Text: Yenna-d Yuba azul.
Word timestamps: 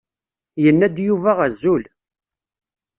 Yenna-d 0.63 0.97
Yuba 1.05 1.31
azul. 1.45 1.83